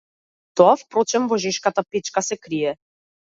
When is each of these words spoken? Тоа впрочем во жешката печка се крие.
Тоа 0.61 0.71
впрочем 0.83 1.27
во 1.33 1.39
жешката 1.43 1.85
печка 1.91 2.25
се 2.29 2.39
крие. 2.47 2.75